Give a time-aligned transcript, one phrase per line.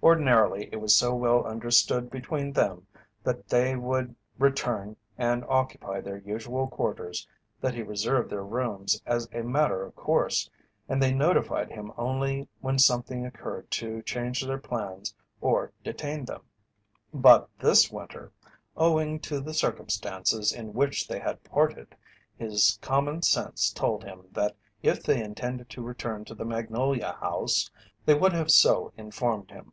[0.00, 2.86] Ordinarily, it was so well understood between them
[3.24, 7.26] that they would return and occupy their usual quarters
[7.60, 10.48] that he reserved their rooms as a matter of course
[10.88, 16.42] and they notified him only when something occurred to change their plans or detain them.
[17.12, 18.30] But this winter,
[18.76, 21.96] owing to the circumstances in which they had parted,
[22.36, 27.68] his common sense told him that if they intended to return to the Magnolia House
[28.06, 29.72] they would have so informed him.